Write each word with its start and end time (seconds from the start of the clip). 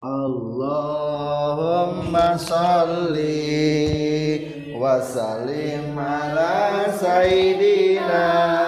Allahumma 0.00 1.58
salli 2.38 3.34
wa 4.78 5.02
sallim 5.02 5.98
ala 5.98 6.86
sayyidina 7.02 8.67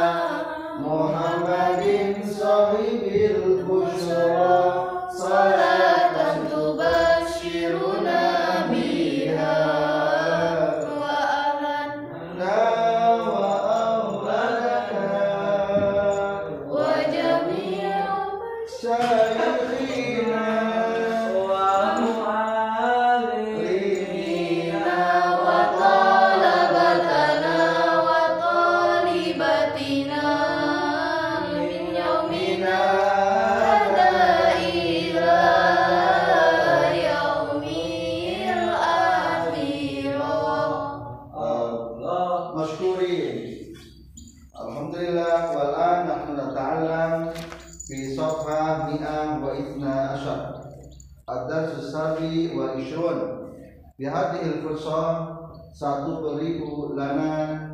al-fursah 54.60 55.40
satu 55.72 56.20
beribu 56.20 56.92
lana 56.92 57.72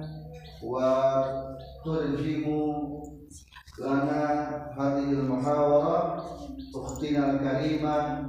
wa 0.63 1.19
turjimu 1.83 3.03
lana 3.83 4.23
hadhihi 4.79 5.19
al-muhawara 5.19 6.23
ukhtina 6.71 7.35
al-karimah 7.35 8.23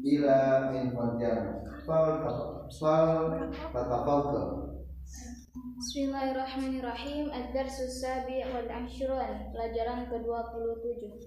ila 0.00 0.40
min 0.72 0.96
fadjana 0.96 1.60
fal 1.84 2.24
fal 2.72 3.44
tatafadhal 3.68 4.72
Bismillahirrahmanirrahim. 5.52 7.28
Ad-Darsu 7.28 7.84
Sabi' 7.90 8.46
wal 8.48 8.70
Ashrun 8.70 9.50
Pelajaran 9.52 10.08
ke-27 10.08 11.20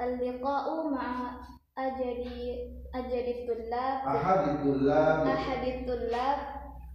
Al-liqa'u 0.00 0.90
ma'a 0.90 1.38
ajadi 1.76 2.72
ajadi 2.88 3.44
tullab 3.44 4.00
ahaditullah 4.08 5.28
ahadit 5.28 5.84
tullab 5.84 6.38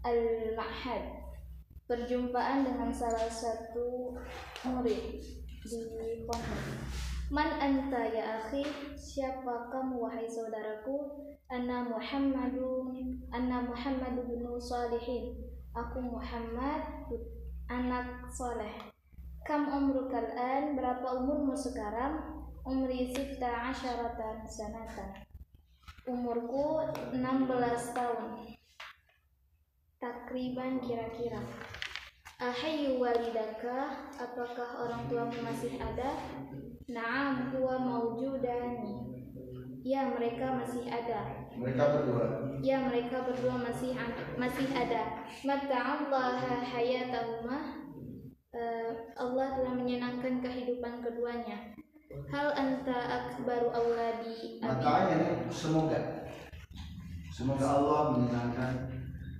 al-ma'had. 0.01 1.21
Perjumpaan 1.85 2.65
dengan 2.65 2.89
salah 2.89 3.29
satu 3.29 4.17
murid 4.65 5.21
di 5.61 5.79
pondok 6.25 6.63
Man 7.31 7.47
anta 7.61 8.11
ya 8.11 8.43
akhi? 8.43 8.65
Siapa 8.97 9.69
kamu 9.71 10.03
wahai 10.03 10.27
saudaraku? 10.27 11.31
Anna 11.47 11.87
Muhammadun 11.87 13.23
Anna 13.31 13.63
Muhammadu 13.63 14.23
bin 14.27 14.43
Salihin. 14.59 15.39
Aku 15.71 15.99
Muhammad 16.03 17.07
anak 17.71 18.27
soleh. 18.31 18.91
Kam 19.47 19.67
umrukal 19.71 20.27
an? 20.35 20.75
Berapa 20.75 21.23
umurmu 21.23 21.55
sekarang? 21.55 22.40
Umri 22.61 23.09
sita 23.09 23.73
asyaratan 23.73 24.45
sanatan. 24.45 25.11
Umurku 26.05 26.85
16 27.13 27.97
tahun. 27.97 28.53
Takriban 30.01 30.81
kira-kira. 30.81 31.41
Ahayu 32.41 32.97
walidaka, 32.97 34.09
apakah 34.17 34.69
orang 34.81 35.05
tuamu 35.05 35.37
masih 35.45 35.77
ada? 35.77 36.17
Naam 36.89 37.53
huwa 37.53 37.77
maujudani. 37.77 39.09
Ya, 39.81 40.09
mereka 40.13 40.61
masih 40.61 40.85
ada. 40.89 41.49
mereka 41.51 41.83
berdua 41.83 42.25
Ya 42.61 42.79
mereka 42.85 43.25
berdua 43.25 43.57
masih 43.57 43.97
masih 44.37 44.69
ada. 44.73 45.25
Mata 45.45 45.77
Allah 45.77 46.37
hayatahuma 46.61 47.81
Eh, 48.51 48.91
Allah 49.15 49.55
telah 49.55 49.73
menyenangkan 49.79 50.43
kehidupan 50.43 50.99
keduanya. 50.99 51.71
Hal 52.31 52.49
anta 52.55 52.95
akbaru 52.95 53.71
auladi 53.71 54.59
abi. 54.59 54.67
makanya 54.67 55.47
semoga 55.51 55.99
semoga 57.31 57.65
Allah 57.67 57.99
menyenangkan 58.15 58.75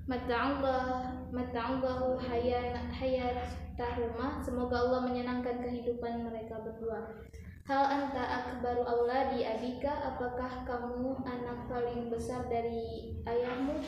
Mata 0.09 0.36
Allah 0.36 1.08
mata 1.32 1.80
hayat 2.20 2.76
hayatahuma. 2.92 4.44
Semoga 4.44 4.76
Allah 4.84 5.08
menyenangkan 5.08 5.64
kehidupan 5.64 6.28
mereka 6.28 6.59
berdua. 6.59 7.16
Hal 7.64 7.86
anta 7.88 8.20
akbaru 8.20 8.84
auladi 8.84 9.48
abika. 9.48 10.12
Apakah 10.12 10.68
kamu 10.68 11.22
anak 11.24 11.70
paling 11.72 12.12
besar 12.12 12.44
dari 12.52 13.16
ayahmu? 13.24 13.80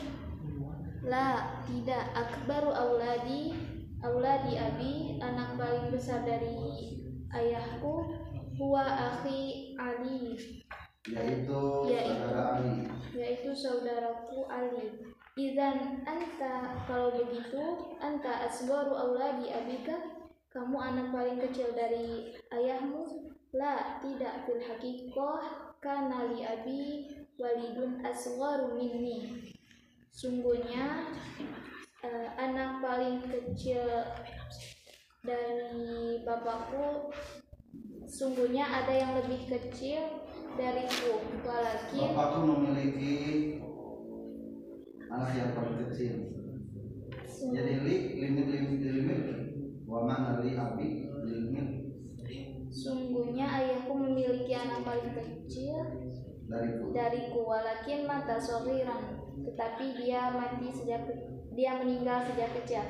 La, 1.04 1.60
tidak. 1.68 2.14
Akbaru 2.16 2.72
auladi 2.72 3.52
auladi 4.04 4.60
abi, 4.60 4.92
anak 5.20 5.56
paling 5.56 5.88
besar 5.88 6.28
dari 6.28 6.56
ayahku, 7.32 8.12
huwa 8.58 8.84
akhi 8.84 9.74
Ali, 9.78 10.38
yaitu 11.06 11.52
saudara 11.52 12.56
Ali 12.56 12.94
yaitu 13.14 13.54
saudaraku 13.54 14.50
Ali. 14.50 15.14
Izan 15.34 16.06
anta 16.06 16.78
kalau 16.86 17.10
begitu 17.10 17.94
anta 17.98 18.46
asgaru 18.46 18.94
auladi 18.94 19.50
abika, 19.50 20.22
kamu 20.50 20.78
anak 20.78 21.10
paling 21.10 21.38
kecil 21.42 21.74
dari 21.74 22.34
ayahmu? 22.54 23.30
La, 23.54 24.02
tidak 24.02 24.46
fil 24.46 24.62
haqiqah 24.62 25.78
kana 25.78 26.30
li 26.30 26.42
abi 26.42 26.82
walidun 27.38 28.02
asgaru 28.02 28.74
minni. 28.78 29.50
Sungguhnya 30.14 31.10
eh, 32.02 32.28
anak 32.38 32.82
paling 32.82 33.22
kecil 33.26 33.86
dari 35.22 36.22
bapakku 36.22 37.10
sungguhnya 38.08 38.64
ada 38.64 38.92
yang 38.92 39.12
lebih 39.18 39.48
kecil 39.48 40.24
dariku 40.54 41.24
walakin 41.42 42.00
bapakku 42.14 42.40
memiliki 42.46 43.14
anak 45.10 45.30
yang 45.34 45.50
paling 45.54 45.78
kecil. 45.88 46.14
Sung- 47.26 47.54
jadi 47.54 47.82
li 47.82 47.96
limit 48.18 48.46
limit 48.50 48.80
limit. 48.82 49.20
Wa 49.86 50.06
mana 50.06 50.42
li 50.42 50.54
abi 50.58 50.88
limit. 51.26 51.68
Sungguhnya 52.74 53.46
ayahku 53.46 53.94
memiliki 53.94 54.50
anak 54.50 54.82
paling 54.82 55.14
kecil 55.14 55.78
dariku 56.44 56.92
dariku 56.92 57.40
walakin 57.48 58.04
mata 58.04 58.36
sohiran 58.36 59.16
tetapi 59.44 59.96
dia 59.96 60.28
mati 60.34 60.68
sejak 60.68 61.08
dia 61.56 61.72
meninggal 61.80 62.20
sejak 62.28 62.52
kecil 62.62 62.84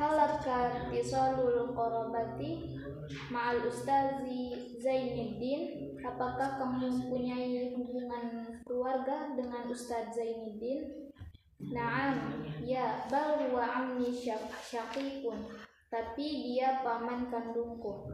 halakka 0.00 0.88
tisalul 0.88 1.76
korobati 1.76 2.80
ma'al 3.28 3.68
ustazi 3.68 4.72
Zainuddin. 4.80 5.92
Apakah 6.00 6.56
kamu 6.56 6.88
mempunyai 6.88 7.76
hubungan 7.76 8.56
keluarga 8.64 9.36
dengan 9.36 9.68
Ustadz 9.68 10.16
Zainuddin? 10.16 11.12
Naam, 11.60 12.40
ya, 12.64 13.04
bal 13.12 13.36
ammi 13.52 14.08
syak- 14.08 14.56
syakikun 14.64 15.44
tapi 15.92 16.26
dia 16.48 16.80
paman 16.80 17.28
kandungku. 17.28 18.08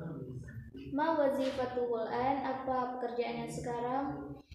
Ma 0.90 1.14
wazifatuhul 1.14 2.08
an 2.08 2.42
apa 2.42 2.98
pekerjaannya 2.98 3.46
sekarang? 3.46 4.04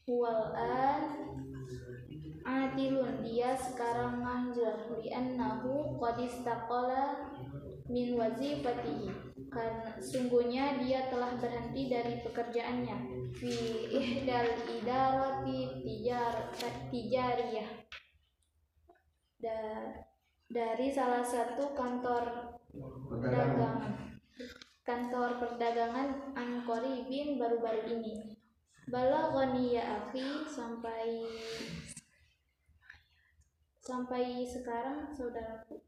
Huwal 0.09 0.51
an 0.57 1.01
Adilun 2.41 3.21
dia 3.21 3.53
sekarang 3.53 4.25
nganggur 4.25 4.97
li'annahu 4.97 5.97
qad 6.01 6.17
istaqala 6.17 7.33
min 7.85 8.17
wazifatihi. 8.17 9.11
Karena 9.51 9.99
sungguhnya 9.99 10.79
dia 10.79 11.11
telah 11.11 11.35
berhenti 11.35 11.91
dari 11.91 12.23
pekerjaannya. 12.23 12.97
Fi 13.35 13.53
ihdal 13.91 14.47
idarati 14.63 15.83
tijar 15.83 16.35
tijariyah. 16.87 17.69
Da- 19.41 20.07
dari 20.51 20.87
salah 20.91 21.23
satu 21.23 21.71
kantor 21.71 22.55
perdagangan. 23.07 23.95
Kantor 24.83 25.29
perdagangan 25.39 26.35
Ankoribin 26.35 27.39
baru-baru 27.39 27.87
ini. 27.87 28.35
Balaghani 28.91 29.79
ya 29.79 29.83
akhi 30.03 30.43
sampai 30.43 31.23
sampai 33.81 34.45
sekarang 34.45 35.09
saudaraku 35.11 35.81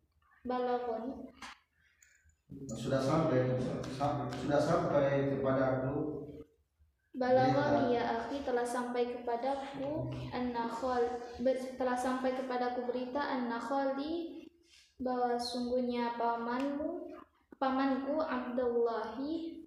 Balaghani 0.44 1.30
sudah 2.70 3.02
sampai 3.02 3.50
sudah 4.38 4.62
sampai 4.62 5.34
kepada 5.34 5.82
aku. 5.82 6.22
Balaghani 7.14 7.98
ya 7.98 8.04
akhi 8.22 8.42
telah 8.46 8.66
sampai 8.66 9.10
kepadaku. 9.10 10.14
Anna 10.34 10.70
khal 10.70 11.22
ber- 11.42 11.74
telah 11.78 11.98
sampai 11.98 12.34
kepadaku 12.38 12.90
berita 12.90 13.22
anna 13.22 13.58
khali 13.58 14.46
bahwa 15.02 15.38
sungguhnya 15.38 16.18
pamanmu 16.18 17.10
pamanku 17.58 18.22
Abdullahi. 18.22 19.66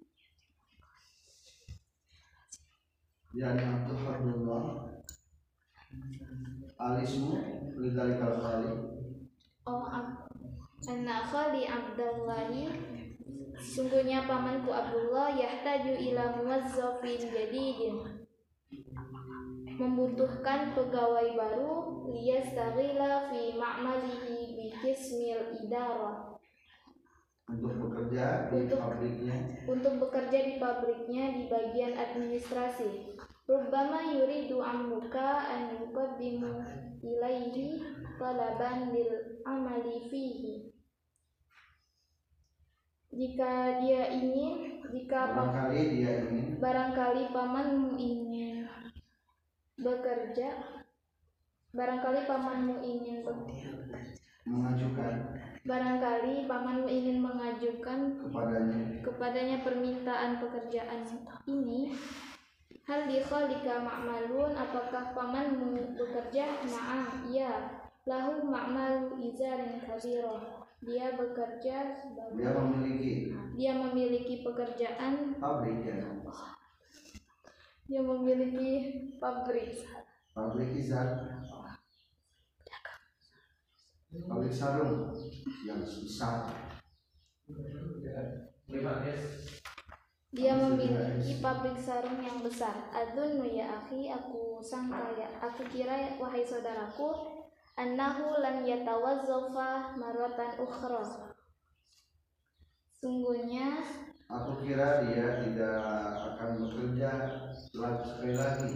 Yani 3.35 3.63
Abdul 3.63 3.99
Abdullah 4.01 4.63
Alismu 6.77 7.33
Lidzalikal 7.77 8.37
khali 8.37 8.69
oh 9.67 9.85
anna 10.87 11.17
khali 11.25 11.65
Abdullahi 11.67 12.69
sungguhnya 13.57 14.29
pamanku 14.29 14.69
Abdullah 14.69 15.33
yahtaju 15.33 15.93
ila 15.97 16.23
muwazzafin 16.37 17.21
jadidin 17.27 17.95
membutuhkan 19.77 20.73
pegawai 20.73 21.37
baru 21.37 21.73
liyastaghila 22.09 23.29
fi 23.29 23.53
ma'malihi 23.57 24.57
bi 24.57 24.65
qismil 24.81 25.53
idarah 25.65 26.33
Untuk 27.47 27.79
bekerja 27.79 28.51
di 28.51 28.67
Untuk- 28.67 28.81
pabriknya. 28.83 29.35
untuk 29.71 29.93
bekerja 30.03 30.39
di 30.43 30.53
pabriknya 30.59 31.23
di 31.31 31.43
bagian 31.47 31.95
administrasi. 31.95 33.15
Rubbama 33.47 34.11
yuridu 34.11 34.59
ammuka 34.59 35.47
an 35.47 35.71
yuqaddimu 35.79 36.51
ilaihi 36.99 37.79
talaban 38.19 38.91
lil 38.91 39.39
amali 39.47 40.03
fihi. 40.11 40.67
Jika 43.07 43.79
dia 43.79 44.11
ingin, 44.11 44.83
jika 44.91 45.31
Barangkali 45.31 45.81
dia 45.95 46.27
ingin. 46.27 46.59
barangkali 46.59 47.23
pamanmu 47.31 47.95
ingin 47.95 48.67
bekerja, 49.79 50.49
barangkali 51.71 52.27
pamanmu 52.27 52.83
ingin 52.83 53.23
bekerja, 53.23 53.71
mengajukan. 54.43 55.13
barangkali 55.63 56.51
pamanmu 56.51 56.87
ingin 56.91 57.23
mengajukan 57.23 57.99
kepadanya. 58.27 58.79
kepadanya 59.07 59.57
permintaan 59.63 60.43
pekerjaan 60.43 61.01
ini 61.47 61.95
hal 62.87 63.03
di 63.03 63.19
khalika 63.19 63.83
ma'malun 63.83 64.55
apakah 64.55 65.11
pamanmu 65.11 65.99
bekerja? 65.99 66.63
Na'am 66.63 67.27
iya. 67.27 67.83
Lahu 68.07 68.47
ma'malu 68.47 69.19
izarin 69.19 69.83
kabiro 69.83 70.63
dia 70.79 71.11
bekerja 71.19 71.75
dia 71.91 71.99
sebagai 71.99 72.53
memiliki 72.63 73.33
dia 73.59 73.73
memiliki 73.75 74.47
pekerjaan 74.47 75.35
pabrik 75.35 75.83
ya. 75.83 75.99
Dia 77.91 78.01
memiliki 78.03 78.71
pabrik. 79.19 79.83
Pabrik 80.31 80.71
izar 80.79 81.35
pabrik 84.27 84.53
sarung 84.55 85.11
yang 85.67 85.83
besar 85.83 86.47
dia 90.37 90.53
memiliki 90.53 91.41
pabrik 91.41 91.81
sarung 91.81 92.21
yang 92.21 92.45
besar. 92.45 92.93
Adunnu 92.93 93.49
ya 93.49 93.81
akhi 93.81 94.05
aku 94.13 94.61
sangka 94.61 95.17
ya 95.17 95.25
aku 95.41 95.65
kira 95.65 96.13
wahai 96.21 96.45
saudaraku 96.45 97.09
annahu 97.73 98.37
lan 98.37 98.61
yatawazzafa 98.61 99.97
maratan 99.97 100.51
ukhra. 100.61 101.33
Sungguhnya 103.01 103.81
aku 104.29 104.61
kira 104.61 105.09
dia 105.09 105.41
tidak 105.41 105.81
akan 106.37 106.49
bekerja 106.69 107.11
sekali 107.57 108.37
lagi. 108.37 108.73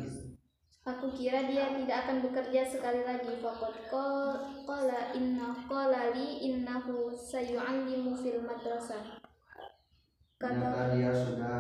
aku 0.82 1.14
kira 1.14 1.46
dia 1.46 1.78
tidak 1.78 2.10
akan 2.10 2.26
bekerja 2.26 2.66
sekali 2.66 3.06
lagi. 3.06 3.38
Qal- 3.38 4.66
qala 4.66 5.14
inna 5.14 5.54
qala 5.70 6.10
li 6.18 6.42
innahu 6.42 7.14
sayu'allimu 7.14 8.18
fil 8.18 8.42
madrasah 8.42 9.21
kata 10.42 10.58
ternyata 10.58 10.84
dia 10.98 11.12
sudah 11.14 11.58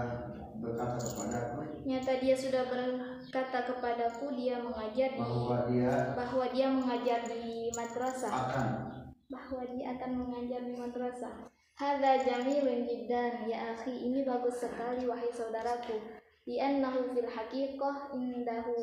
berkata 0.58 0.98
kepadaku 0.98 1.60
nyata 1.86 2.14
dia 2.18 2.36
sudah 2.38 2.64
berkata 2.66 3.60
kepadaku 3.70 4.26
dia 4.34 4.58
mengajar 4.58 5.10
di 5.14 5.22
bahwa 5.22 5.58
dia 5.70 5.94
bahwa 6.18 6.46
dia 6.50 6.68
mengajar 6.70 7.20
di 7.30 7.70
madrasah. 7.78 8.34
Akan. 8.34 8.68
Bahwa 9.30 9.62
dia 9.70 9.86
akan 9.96 10.12
mengajar 10.26 10.62
di 10.66 10.74
madrasah. 10.76 11.34
Hadza 11.78 12.14
jamilun 12.26 12.86
jiddan. 12.86 13.48
Ya 13.50 13.74
akhi 13.74 14.12
ini 14.12 14.22
bagus 14.28 14.62
sekali 14.62 15.08
wahai 15.08 15.32
saudaraku. 15.34 15.98
Li'annahu 16.46 17.16
fil 17.16 17.30
haqiqah 17.30 18.14
indahu 18.14 18.78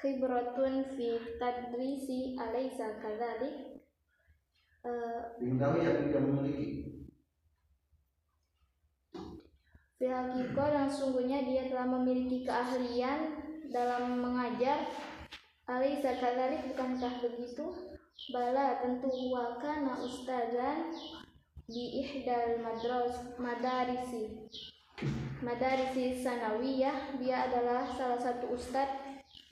khibratun 0.00 0.84
fi 0.96 1.16
tadrisi 1.40 2.36
alaysa 2.36 3.00
kadzalik 3.00 3.74
Eh, 4.84 5.20
Indahu 5.40 5.80
yang 5.80 6.12
dia 6.12 6.20
memiliki 6.20 6.68
fil 9.98 10.10
haqiqah 10.10 10.68
dan 10.74 10.88
sungguhnya 10.90 11.46
dia 11.46 11.70
telah 11.70 11.86
memiliki 11.86 12.42
keahlian 12.42 13.38
dalam 13.70 14.18
mengajar. 14.18 14.86
Alaysa 15.64 16.20
kadzalik 16.20 16.74
bukankah 16.74 17.24
begitu? 17.24 17.72
Bala 18.30 18.78
tentu 18.84 19.08
huwa 19.10 19.58
kana 19.58 19.96
ustazan 19.98 20.92
di 21.66 22.04
ihdal 22.04 22.60
madras 22.60 23.34
madarisi. 23.40 24.44
Madarisi 25.40 26.20
sanawiyah 26.22 27.18
dia 27.18 27.50
adalah 27.50 27.88
salah 27.88 28.20
satu 28.20 28.54
ustadz 28.54 29.02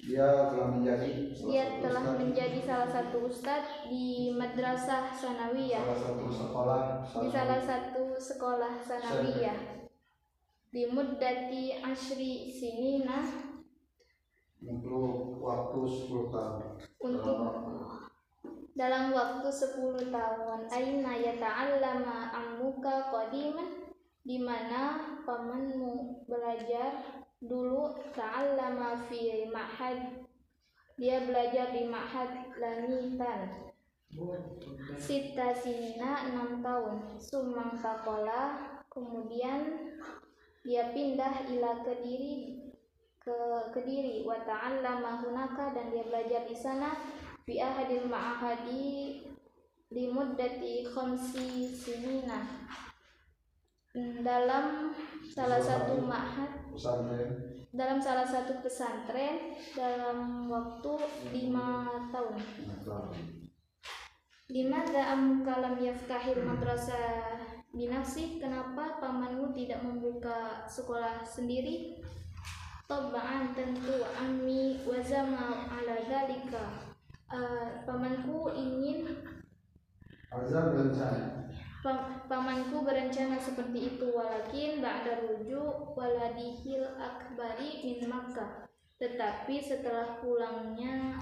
dia 0.03 0.51
telah 0.51 0.67
menjadi 0.75 1.31
salah 1.31 1.47
dia 1.47 1.65
satu 1.67 1.79
telah 1.83 2.05
menjadi 2.19 2.59
salah 2.67 2.91
satu 2.91 3.19
ustadz 3.31 3.87
di 3.87 4.35
madrasah 4.35 5.15
sanawiyah. 5.15 5.83
Salah 5.83 6.03
satu 6.03 6.27
sekolah 6.27 6.83
di 7.07 7.29
salah 7.31 7.61
satu 7.63 8.05
sekolah 8.19 8.73
sanawiyah 8.83 9.82
di 10.73 10.89
muddati 10.89 11.85
ashri 11.85 12.49
sinina 12.49 13.21
untuk 14.65 15.37
waktu 15.45 15.85
10 15.85 16.33
tahun. 16.33 16.65
Untuk 16.97 17.37
dalam 18.73 19.13
waktu 19.13 19.49
10 19.53 20.09
tahun. 20.09 20.59
Aina 20.73 21.13
yata'allama 21.13 22.33
ammuka 22.33 23.13
qadiman 23.13 23.93
di 24.25 24.41
mana 24.41 24.97
pamanmu 25.29 26.25
belajar 26.25 27.05
dulu 27.45 27.93
ta'allama 28.17 28.97
fi 29.13 29.45
ma'had. 29.53 30.25
Dia 30.97 31.29
belajar 31.29 31.69
di 31.77 31.85
ma'had 31.85 32.57
lanitan 32.57 33.73
sita 34.97 35.53
sinina 35.53 36.33
6 36.33 36.65
tahun. 36.65 36.95
Sumang 37.21 37.77
takola 37.77 38.57
kemudian 38.89 39.93
dia 40.63 40.95
pindah 40.95 41.43
ila 41.51 41.83
kediri 41.83 42.63
ke 43.23 43.39
kediri 43.75 44.23
wa 44.27 44.39
ta'allama 44.43 45.23
hunaka 45.23 45.75
dan 45.75 45.91
dia 45.91 46.07
belajar 46.07 46.43
di 46.47 46.55
sana. 46.55 46.95
Fi 47.43 47.59
ahadil 47.59 48.07
ma'ahadi 48.07 49.19
di 49.91 50.05
muddati 50.11 50.87
khamsi 50.87 51.67
sinina. 51.75 52.47
Dalam 54.23 54.95
salah 55.35 55.59
satu 55.59 55.99
ma'had 56.01 56.71
dalam 57.73 57.99
salah 58.01 58.25
satu 58.29 58.61
pesantren 58.61 59.57
dalam 59.73 60.47
waktu 60.47 60.93
lima 61.33 61.89
tahun. 62.13 62.37
Limadha 64.53 65.17
amuka 65.17 65.65
lam 65.65 65.81
yaftahil 65.81 66.45
madrasah 66.45 67.62
binafsih 67.73 68.39
kenapa 68.39 69.01
pamanmu 69.01 69.57
tidak 69.57 69.81
membuka 69.83 70.69
sekolah 70.69 71.25
sendiri? 71.25 72.05
Tobaan 72.85 73.57
tentu 73.57 74.05
ammi 74.21 74.85
wazama 74.85 75.65
ala 75.73 75.97
dalika 76.05 76.93
Eh, 77.33 77.69
pamanku 77.89 78.53
ingin 78.53 79.09
Azam 80.29 80.77
berencana. 80.77 81.49
Pa- 81.81 82.25
pamanku 82.29 82.85
berencana 82.85 83.41
seperti 83.41 83.97
itu 83.97 84.13
walakin 84.13 84.85
ba'da 84.85 85.25
rujuk 85.25 85.97
waladihil 85.97 86.85
akbari 87.01 87.89
min 87.89 88.05
Makkah. 88.05 88.69
Tetapi 89.01 89.57
setelah 89.65 90.21
pulangnya 90.21 91.17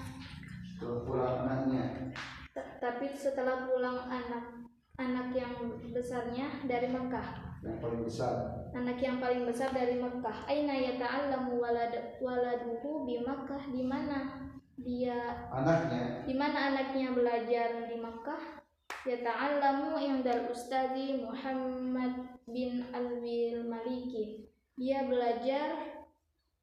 setelah 0.74 0.98
pulang 1.06 1.34
anaknya. 1.46 2.10
Tapi 2.58 3.06
setelah 3.14 3.70
pulang 3.70 4.10
anak 4.10 4.59
anak 5.00 5.32
yang 5.32 5.54
besarnya 5.88 6.60
dari 6.68 6.92
Mekah. 6.92 7.56
Yang 7.64 7.78
paling 7.80 8.02
besar. 8.04 8.34
Anak 8.76 8.98
yang 9.00 9.16
paling 9.20 9.44
besar 9.48 9.72
dari 9.72 9.96
Mekah. 9.96 10.44
Aina 10.48 10.76
yata'allamu 10.76 11.56
walad 11.60 12.20
waladuhu 12.20 13.08
bi 13.08 13.20
Makkah 13.24 13.68
di 13.72 13.82
mana 13.84 14.48
dia? 14.80 15.48
Anaknya. 15.52 16.24
Di 16.24 16.34
mana 16.36 16.72
anaknya 16.72 17.12
belajar 17.12 17.88
di 17.88 17.96
Makkah 18.00 18.64
yata'allamu 19.08 19.96
indal 19.96 20.52
ustadi 20.52 21.20
Muhammad 21.20 22.40
bin 22.48 22.84
Alwil 22.92 23.64
Maliki. 23.68 24.48
Dia 24.80 25.04
belajar 25.04 25.99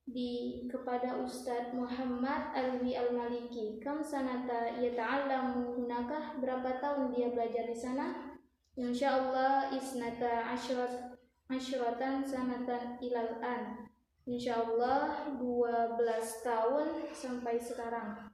di 0.08 0.64
kepada 0.72 1.20
Ustadz 1.20 1.76
Muhammad 1.76 2.56
Alwi 2.56 2.96
Al-Maliki. 2.96 3.84
Kam 3.84 4.00
sanata 4.00 4.80
yata'allamu 4.80 5.84
hunaka? 5.84 6.40
Berapa 6.40 6.80
tahun 6.80 7.12
dia 7.12 7.28
belajar 7.36 7.68
di 7.68 7.76
sana? 7.76 8.40
Insyaallah 8.80 9.76
isnata 9.76 10.56
asyrat 10.56 11.20
asyratan 11.52 12.24
sanatan 12.24 12.96
ilal 13.04 13.36
an. 13.44 13.92
Insyaallah 14.24 15.36
12 15.36 16.00
tahun 16.44 16.88
sampai 17.12 17.60
sekarang. 17.60 18.32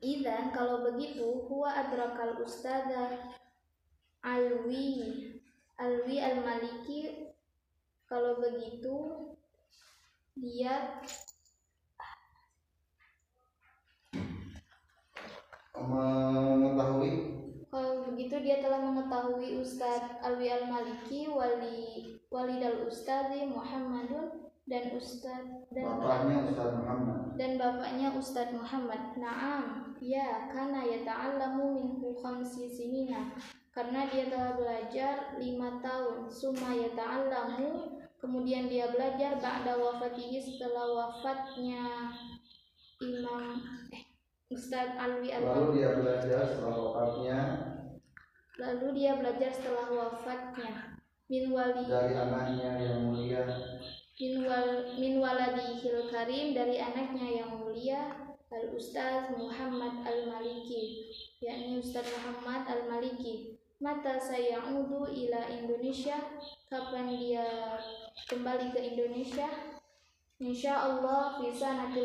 Idan 0.00 0.52
kalau 0.52 0.84
begitu 0.88 1.24
huwa 1.48 1.72
adrakal 1.72 2.40
ustada 2.40 3.32
Alwi 4.24 5.28
Alwi 5.76 6.16
Al-Maliki 6.20 7.32
kalau 8.08 8.40
begitu 8.40 9.31
dia 10.36 11.00
mengetahui 15.76 17.12
kalau 17.72 18.04
begitu 18.12 18.36
dia 18.44 18.60
telah 18.60 18.80
mengetahui 18.84 19.60
Ustadz 19.60 20.20
Alwi 20.20 20.52
Al-Maliki 20.52 21.28
wali 21.32 22.20
wali 22.28 22.54
dal 22.60 22.84
Ustadz 22.84 23.32
Muhammadun 23.48 24.52
dan 24.68 24.92
Ustadz 24.92 25.72
dan 25.72 25.84
bapaknya 25.84 26.36
Ustadz 26.48 26.76
Muhammad 26.76 27.22
dan 27.36 27.56
bapaknya 27.56 28.08
Ustadz 28.12 28.52
Muhammad. 28.52 29.16
Naam, 29.16 29.96
ya 30.00 30.52
karena 30.52 30.84
ya 30.84 30.98
ta'allamu 31.04 31.74
minhu 31.74 32.12
khamsi 32.20 32.68
sinina. 32.68 33.32
Karena 33.72 34.04
dia 34.04 34.28
telah 34.28 34.52
belajar 34.60 35.40
lima 35.40 35.80
tahun. 35.80 36.28
Suma 36.28 36.76
ya 36.76 36.92
ta'allamu 36.92 37.91
Kemudian 38.22 38.70
dia 38.70 38.86
belajar 38.94 39.42
ba'da 39.42 39.74
wafatihi 39.82 40.38
setelah 40.38 40.86
wafatnya 40.94 42.14
Imam 43.02 43.58
eh, 43.90 44.06
Ustaz 44.46 44.94
Alwi 44.94 45.34
al 45.34 45.42
Lalu 45.42 45.82
dia 45.82 45.90
belajar 45.98 46.46
setelah 46.46 46.76
wafatnya 46.78 47.38
Lalu 48.62 48.86
dia 48.94 49.18
belajar 49.18 49.50
setelah 49.50 49.88
wafatnya. 49.90 51.00
Min 51.26 51.50
wali 51.50 51.88
dari 51.88 52.12
anaknya 52.12 52.70
yang 52.78 53.08
mulia. 53.08 53.42
Min, 54.20 54.44
wal, 54.44 54.92
min 55.00 55.18
waladihil 55.18 56.06
karim 56.12 56.52
dari 56.52 56.76
anaknya 56.76 57.42
yang 57.42 57.58
mulia 57.58 58.12
al 58.52 58.70
Ustaz 58.76 59.32
Muhammad 59.34 60.04
al 60.04 60.28
Maliki 60.28 61.08
yakni 61.40 61.80
Ustaz 61.80 62.04
Muhammad 62.12 62.68
al 62.68 62.86
Maliki 62.92 63.56
mata 63.82 64.14
saya 64.14 64.62
udu 64.70 65.10
ila 65.10 65.50
Indonesia. 65.50 66.14
Kapan 66.70 67.10
dia 67.10 67.44
kembali 68.30 68.70
ke 68.70 68.78
Indonesia? 68.94 69.50
Insya 70.38 70.86
Allah 70.86 71.42
bisa 71.42 71.74
nanti 71.74 72.02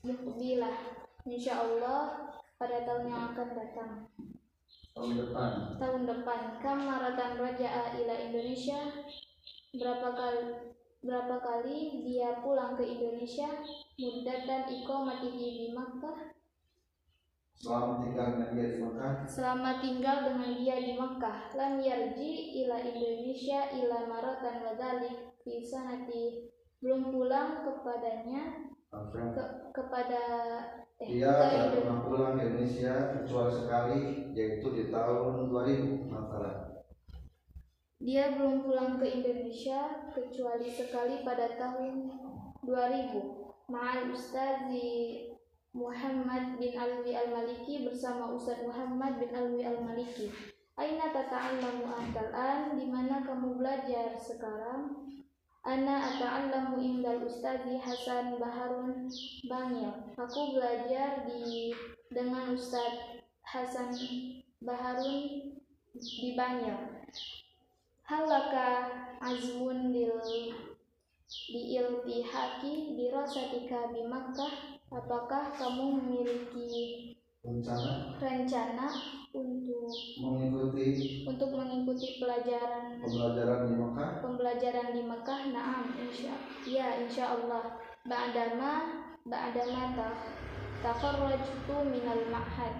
mukbilah 0.00 0.96
Insya 1.28 1.60
Allah 1.60 2.32
pada 2.56 2.88
tahun 2.88 3.12
yang 3.12 3.22
akan 3.36 3.48
datang. 3.52 3.92
Tahun 4.96 5.12
depan. 5.12 5.50
Tahun 5.76 6.02
depan. 6.08 6.40
Kamaratan 6.64 7.36
raja 7.36 7.92
ila 7.92 8.14
Indonesia. 8.16 8.80
Berapa 9.76 10.08
kali 10.16 10.72
berapa 11.04 11.36
kali 11.38 12.02
dia 12.08 12.40
pulang 12.40 12.80
ke 12.80 12.82
Indonesia? 12.88 13.60
Mudah 14.00 14.38
dan 14.48 14.64
mati 15.04 15.28
di 15.36 15.68
Makkah 15.76 16.37
selama 17.58 18.06
tinggal 18.06 18.26
dengan 18.38 18.50
dia 18.54 18.68
di 18.70 18.78
Mekah. 18.78 19.14
Selama 19.26 19.70
tinggal 19.82 20.16
dengan 20.30 20.52
dia 20.54 20.76
di 20.78 20.92
Mekah. 20.94 21.38
Lam 21.58 21.74
yarji 21.82 22.32
ila 22.64 22.76
Indonesia 22.82 23.60
ila 23.74 23.98
maratan 24.06 24.56
wadalik 24.62 25.16
fi 25.42 25.62
sanati. 25.62 26.54
Belum 26.78 27.10
pulang 27.10 27.66
kepadanya 27.66 28.70
ke, 28.88 29.44
kepada 29.74 30.22
eh, 31.02 31.20
dia 31.20 31.28
tidak 31.28 31.82
pernah 31.82 31.98
pulang 32.06 32.32
ke 32.38 32.42
Indonesia 32.48 32.94
kecuali 33.20 33.52
sekali 33.52 34.00
yaitu 34.32 34.66
di 34.72 34.84
tahun 34.88 35.52
2000 35.52 36.08
masalah 36.08 36.54
dia 37.98 38.38
belum 38.38 38.64
pulang 38.64 38.96
ke 38.96 39.06
Indonesia 39.10 40.08
kecuali 40.14 40.70
sekali 40.70 41.20
pada 41.26 41.58
tahun 41.58 42.14
2000 42.62 43.68
Ma'al 43.68 44.08
Ustazi 44.16 45.28
Muhammad 45.76 46.56
bin 46.56 46.72
Alwi 46.72 47.12
Al-Maliki 47.12 47.84
bersama 47.84 48.32
Ustaz 48.32 48.64
Muhammad 48.64 49.20
bin 49.20 49.30
Alwi 49.36 49.62
Al-Maliki. 49.68 50.32
Aina 50.80 51.12
tata'allamu 51.12 51.84
antal 51.84 52.32
an? 52.32 52.78
Di 52.78 52.88
mana 52.88 53.20
kamu 53.20 53.60
belajar 53.60 54.16
sekarang? 54.16 55.12
Ana 55.66 56.16
ata'allamu 56.16 56.80
indal 56.80 57.26
Ustazi 57.28 57.76
Hasan 57.76 58.40
Baharun 58.40 59.12
Bangil. 59.44 59.92
Aku 60.16 60.56
belajar 60.56 61.28
di 61.28 61.74
dengan 62.08 62.56
Ustaz 62.56 63.20
Hasan 63.44 63.92
Baharun 64.64 65.52
di 65.92 66.28
Bangil. 66.32 67.04
Halaka 68.08 68.88
azmun 69.20 69.92
dil 69.92 70.16
di 71.28 71.76
iltihaki 71.76 72.96
di 72.96 74.02
Makkah 74.08 74.78
Apakah 74.88 75.52
kamu 75.52 76.00
memiliki 76.00 77.12
rencana 77.44 78.16
rencana 78.16 78.88
untuk 79.36 79.92
mengikuti 80.16 81.28
untuk 81.28 81.52
mengikuti 81.52 82.16
pelajaran 82.16 82.96
pembelajaran 82.96 83.68
di 83.68 83.74
Mekah? 83.76 84.10
Pembelajaran 84.24 84.88
di 84.96 85.02
Mekah, 85.04 85.40
naam, 85.52 85.92
insya 86.00 86.32
ya 86.64 87.04
insya 87.04 87.36
Allah. 87.36 87.76
Ba'dama 88.08 88.72
ba'dama 89.28 89.92
ta 89.92 90.08
tafarrajtu 90.80 91.76
minal 91.92 92.24
ma'had. 92.32 92.72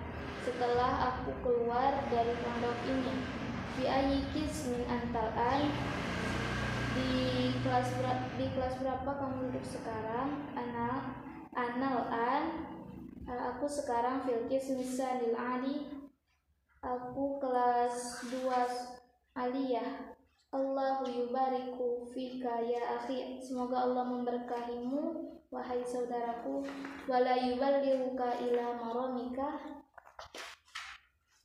Setelah 0.48 1.12
aku 1.12 1.36
keluar 1.44 1.92
dari 2.08 2.32
pondok 2.40 2.78
ini, 2.88 3.14
fi 3.76 3.84
ayikis 3.84 4.72
min 4.72 4.80
antalan 4.88 5.68
di 6.98 7.54
kelas 7.62 7.88
di 8.34 8.46
kelas 8.58 8.74
berapa 8.82 9.10
kamu 9.14 9.50
duduk 9.50 9.66
sekarang? 9.66 10.50
Anak 10.58 11.18
Anal 11.58 12.06
an. 12.10 12.44
Aku 13.28 13.66
sekarang 13.66 14.22
filkis 14.22 14.70
misalil 14.72 15.34
ali. 15.34 15.90
Aku 16.78 17.42
kelas 17.42 18.22
2 18.30 18.46
aliyah. 19.34 20.14
Allah 20.54 21.02
yubariku 21.02 22.06
fika 22.14 22.62
ya 22.62 23.02
akhi. 23.02 23.42
Semoga 23.42 23.84
Allah 23.84 24.06
memberkahimu 24.06 25.02
wahai 25.50 25.82
saudaraku. 25.82 26.62
Wala 27.10 27.34
yuballighuka 27.36 28.38
ila 28.48 28.78
maramika. 28.78 29.82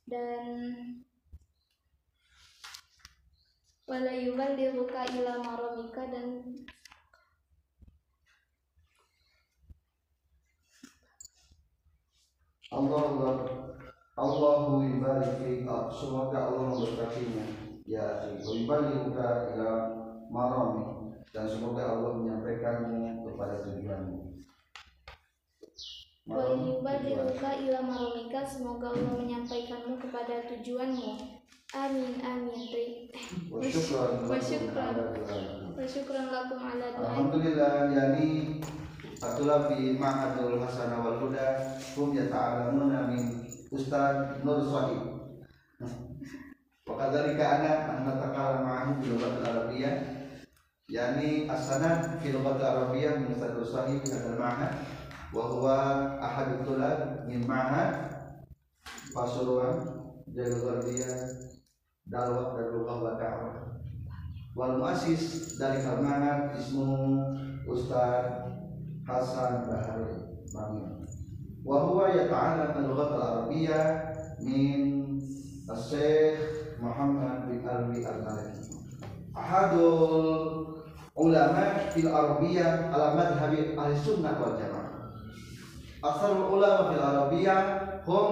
Dan 0.06 0.46
wala 3.84 4.12
yuballighuka 4.16 5.04
ila 5.12 5.44
maramika 5.44 6.02
dan 6.08 6.28
Allah 12.72 13.04
Allahu 14.16 14.88
ibarik 14.88 15.36
semoga 15.92 16.38
Allah 16.48 16.62
memberkatinya 16.72 17.44
ya 17.84 18.24
akhi 18.24 18.40
yuballighuka 18.40 19.52
ila 19.52 19.68
marami 20.32 21.12
dan 21.36 21.44
semoga 21.44 21.84
Allah 21.84 22.16
menyampaikanmu 22.16 23.26
kepada 23.28 23.60
tujuanmu 23.68 24.18
Wa 26.24 26.40
yuballighuka 26.56 27.50
ila 27.68 27.78
maramika 27.84 28.40
semoga 28.48 28.96
Allah 28.96 29.12
menyampaikanmu 29.12 30.00
kepada 30.00 30.48
tujuanmu 30.48 31.44
Amin 31.72 32.20
amin. 32.20 33.08
Wa 33.48 33.64
syukran 33.64 34.28
Wa 34.28 34.36
syukran 34.36 34.96
Wa 35.72 35.84
syukran 35.88 36.26
lakum 36.28 36.60
ala 36.60 36.86
Alhamdulillah 37.00 37.88
yani 37.88 38.60
Fatulah 39.16 39.72
fi 39.72 39.96
ma'adul 39.96 40.60
hasanah 40.60 41.00
wal 41.00 41.18
huda 41.24 41.80
Hum 41.96 42.12
yata'alamuna 42.12 43.08
min 43.08 43.48
Ustaz 43.72 44.44
Nur 44.44 44.60
Sahib 44.60 45.02
Wa 46.84 46.94
kadhalika 47.00 47.44
ana 47.62 47.72
Anna 47.96 48.12
takala 48.20 48.60
ma'ahu 48.60 49.00
bil 49.00 49.16
lughat 49.16 49.40
al-arabiyyah 49.40 49.96
Yani 50.92 51.48
as-sanad 51.48 52.20
fi 52.20 52.30
lughat 52.36 52.60
al-arabiyyah 52.60 53.24
min 53.24 53.32
Ustaz 53.34 53.50
Nur 53.56 53.66
Sahib 53.66 54.04
hadal 54.04 54.36
ma'had 54.36 54.72
wa 55.34 55.50
huwa 55.50 55.78
ahadul 56.22 56.62
tulab 56.62 57.26
min 57.26 57.42
ma'had 57.42 58.14
Pasuruan 59.10 59.82
Jalul 60.30 60.62
Gharbiyah 60.62 61.53
Dalwat 62.04 62.60
dan 62.60 62.66
Lughah 62.76 62.98
wa 63.00 63.14
Wal 64.54 64.74
muassis 64.78 65.56
dari 65.58 65.82
kalmanat 65.82 66.54
ismu 66.60 67.16
Ustaz 67.64 68.54
Hasan 69.08 69.66
Bahari 69.66 70.14
Mamil 70.54 70.94
wa 71.64 71.80
huwa 71.80 72.12
yata'allam 72.12 72.76
al-lughat 72.76 73.10
al-arabiyyah 73.16 73.84
min 74.44 75.00
Syekh 75.72 76.38
Muhammad 76.78 77.48
bin 77.48 77.64
Alwi 77.64 78.04
al-Maliki. 78.04 78.78
Ahadul 79.32 80.76
ulama 81.16 81.88
fil 81.90 82.12
arabiyah 82.12 82.92
ala 82.92 83.16
madhhabi 83.16 83.72
ahli 83.74 83.96
sunnah 83.96 84.36
wal 84.38 84.54
jamaah. 84.60 85.08
Asal 86.04 86.52
ulama 86.52 86.92
fil 86.92 87.02
arabiyah 87.02 87.60
hum 88.04 88.30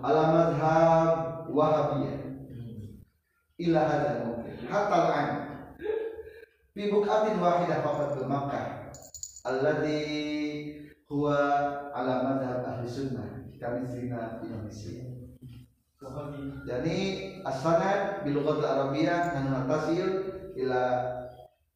ala 0.00 0.22
madhhab 0.30 1.10
wahabiyah 1.50 2.19
ila 3.60 3.80
hadal 3.84 4.18
mungkin 4.24 4.56
hatta 4.72 4.96
al-an 4.96 5.28
fi 6.72 6.88
bukatin 6.88 7.36
wahidah 7.36 7.84
faqat 7.84 8.08
fi 8.16 8.22
Makkah. 8.24 8.66
Alladhi 9.40 10.04
huwa 11.08 11.36
ala 11.96 12.14
madhhab 12.24 12.64
ahli 12.64 12.88
sunnah. 12.88 13.40
Kami 13.60 13.84
sina 13.84 14.40
Indonesia. 14.40 15.04
Jadi 16.64 16.96
as-sanad 17.44 18.24
bil 18.24 18.40
lughat 18.40 18.64
al-arabiyyah 18.64 19.36
nahnu 19.36 19.68
tasil 19.68 20.06
ila 20.56 20.82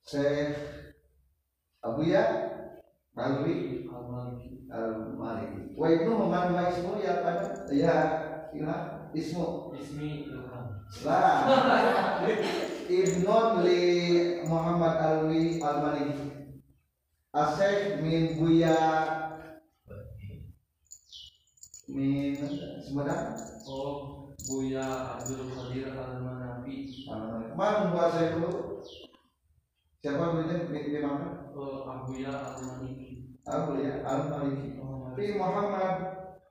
Syekh 0.01 0.57
Abu 1.85 2.09
Ya 2.09 2.25
Malwi 3.13 3.85
al-Maliki. 4.73 5.77
Wa 5.77 5.87
ibnu 5.93 6.17
man 6.25 6.57
wa 6.57 6.65
ismu 6.73 7.05
ya 7.05 7.21
kan? 7.21 7.69
Ya 7.69 7.97
ila 8.57 9.04
ismu 9.15 9.71
Ismi 9.79 10.29
lah 11.07 11.47
ibnun 12.91 13.65
li 13.67 13.83
Muhammad 14.47 14.95
Alwi 15.01 15.59
al-Maliki 15.59 16.55
Asyik 17.35 18.03
min 18.03 18.39
Buya 18.39 18.79
min 21.91 22.39
sebenarnya 22.83 23.55
Oh, 23.65 24.29
Buya 24.45 25.17
Abdul 25.17 25.49
Qadir 25.57 25.97
Al-Manafi. 25.97 27.09
Mana 27.57 27.97
buat 27.97 28.13
saya 28.13 28.37
dulu? 28.37 28.85
Siapa 30.05 30.37
dulunya 30.37 30.69
di, 30.69 31.01
mana? 31.01 31.49
Oh, 31.57 31.89
Abuya 31.89 32.29
Al-Maliki. 32.29 33.41
Aku 33.49 33.81
ya, 33.81 34.05
Al 34.05 34.29
Maliki. 34.33 34.77
Fi 35.17 35.25
Muhammad 35.41 35.97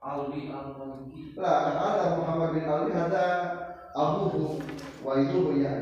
Alwi 0.02 0.50
Al-Maliki. 0.50 1.38
lah 1.38 1.78
ada 1.78 2.18
Muhammad 2.18 2.33
bin 2.54 2.70
Ali 2.70 2.94
ada 2.94 3.26
abuhu 3.98 4.62
wa 5.02 5.14
itu 5.18 5.58
ya 5.58 5.74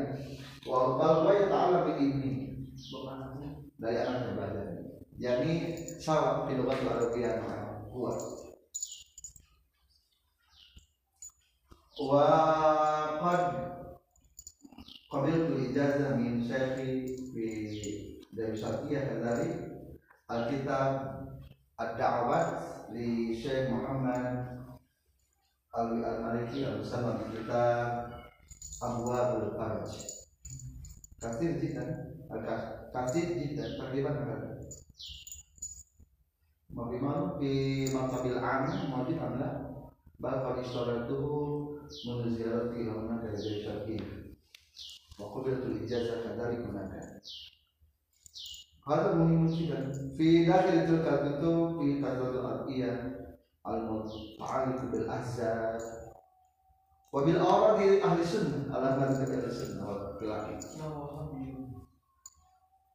wa 0.64 0.96
bal 0.96 1.28
wa 1.28 1.32
ta'ala 1.36 1.84
bi 1.84 1.92
anaknya. 2.00 3.50
dari 3.76 3.98
anak 3.98 4.32
belajar. 4.34 4.68
Jadi 5.20 5.76
sawab 6.00 6.48
di 6.48 6.58
lugat 6.58 6.80
Arabia 6.82 7.44
maka 7.44 7.86
kuat. 7.92 8.18
Wa 12.02 12.26
qad 13.20 13.42
qabiltu 15.12 15.54
ijazah 15.70 16.16
min 16.16 16.40
syekhi 16.42 17.14
fi 17.30 17.46
dari 18.32 18.56
Syarqiyah 18.56 19.02
kadzalik 19.12 19.52
Alkitab 20.26 20.92
Ad-Da'wat 21.76 22.48
li 22.96 23.36
Syekh 23.36 23.68
Muhammad 23.68 24.61
Alwi 25.72 26.04
Al-Maliki 26.04 26.68
yang 26.68 26.84
bersama 26.84 27.16
kita 27.32 27.64
Abwa 28.84 29.40
Al-Faraj 29.40 30.04
Kasir 31.16 31.56
Jidan 31.56 32.12
Kasir 32.92 33.40
Jidan 33.40 33.80
Terlibat 33.80 34.20
negara 34.20 34.52
Mabimau 36.76 37.36
kan? 37.36 37.40
Bi 37.40 37.88
Matabil 37.88 38.36
An 38.36 38.68
Mabim 38.92 39.16
Amla 39.16 39.48
Bakal 40.20 40.60
itu 40.60 41.20
Munuzirati 42.04 42.92
Hauna 42.92 43.24
dari 43.24 43.40
Jaisyakin 43.40 44.04
Wa 45.16 45.26
Qudratul 45.32 45.88
Ijazah 45.88 46.20
Kadari 46.20 46.60
Gunakan 46.68 47.16
Hal 48.84 49.16
muhimun 49.16 49.48
dan 49.72 49.88
fi 50.20 50.44
dakhil 50.44 50.84
tilka 50.84 51.14
itu 51.32 51.52
fi 51.80 51.86
tazadul 52.02 52.44
adiyah 52.44 53.22
al-muta'alliq 53.62 54.80
bil 54.90 55.06
ahzab 55.06 55.78
wa 57.12 57.22
bil 57.22 57.38
awradi 57.38 58.02
ahli 58.02 58.22
sunnah. 58.26 58.74
Ala 58.74 58.88
man 58.98 59.10
ahli 59.14 59.50
sunnah 59.50 59.84
wal 59.86 60.02
khilaf 60.18 60.50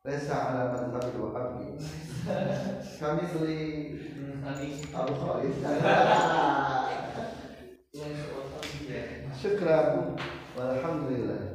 Lesa 0.07 0.35
ala 0.39 0.71
man 0.71 0.83
madzhab 0.95 1.19
wa 1.19 1.35
qadri 1.35 1.75
kami 2.99 3.23
beli 3.35 3.61
Abu 4.95 5.13
Khalid. 5.19 5.55
Iya, 7.97 8.07
iya, 8.07 8.23
iya. 8.87 9.01
Syukran 9.35 10.15
walhamdulillah. 10.55 11.46